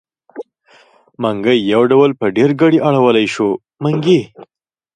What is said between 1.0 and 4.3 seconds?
منګی يو ډول په ډېرګړي اړولی شو؛ منګي.